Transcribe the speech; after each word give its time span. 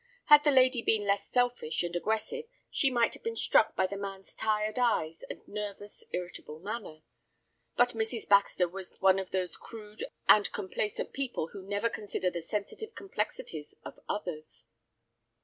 Had 0.25 0.43
the 0.43 0.49
lady 0.49 0.81
been 0.81 1.05
less 1.05 1.29
selfish 1.29 1.83
and 1.83 1.95
aggressive 1.95 2.45
she 2.71 2.89
might 2.89 3.13
have 3.13 3.21
been 3.21 3.35
struck 3.35 3.75
by 3.75 3.85
the 3.85 3.95
man's 3.97 4.33
tired 4.33 4.79
eyes 4.79 5.21
and 5.29 5.47
nervous, 5.47 6.03
irritable 6.11 6.59
manner. 6.59 7.03
But 7.77 7.89
Mrs. 7.93 8.27
Baxter 8.27 8.67
was 8.67 8.95
one 8.99 9.19
of 9.19 9.29
those 9.29 9.55
crude 9.57 10.03
and 10.27 10.51
complacent 10.51 11.13
people 11.13 11.49
who 11.49 11.61
never 11.61 11.87
consider 11.87 12.31
the 12.31 12.41
sensitive 12.41 12.95
complexities 12.95 13.75
of 13.85 13.99
others. 14.09 14.63